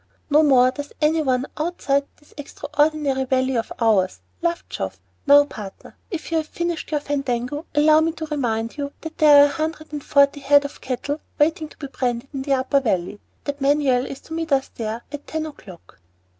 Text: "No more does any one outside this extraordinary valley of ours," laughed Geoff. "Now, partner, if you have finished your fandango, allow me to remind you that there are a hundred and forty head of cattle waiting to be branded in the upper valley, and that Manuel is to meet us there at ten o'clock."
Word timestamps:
"No 0.31 0.41
more 0.41 0.71
does 0.71 0.91
any 0.99 1.21
one 1.21 1.45
outside 1.57 2.07
this 2.17 2.33
extraordinary 2.35 3.23
valley 3.25 3.55
of 3.55 3.71
ours," 3.79 4.21
laughed 4.41 4.67
Geoff. 4.67 4.99
"Now, 5.27 5.45
partner, 5.45 5.95
if 6.09 6.31
you 6.31 6.37
have 6.37 6.47
finished 6.47 6.89
your 6.89 6.99
fandango, 6.99 7.67
allow 7.75 7.99
me 7.99 8.11
to 8.13 8.25
remind 8.25 8.77
you 8.77 8.93
that 9.01 9.19
there 9.19 9.43
are 9.43 9.45
a 9.45 9.49
hundred 9.49 9.93
and 9.93 10.03
forty 10.03 10.39
head 10.39 10.65
of 10.65 10.81
cattle 10.81 11.21
waiting 11.37 11.67
to 11.69 11.77
be 11.77 11.85
branded 11.85 12.29
in 12.33 12.41
the 12.41 12.53
upper 12.55 12.79
valley, 12.79 13.11
and 13.19 13.21
that 13.43 13.61
Manuel 13.61 14.07
is 14.07 14.19
to 14.21 14.33
meet 14.33 14.51
us 14.51 14.69
there 14.73 15.03
at 15.11 15.27
ten 15.27 15.45
o'clock." 15.45 15.99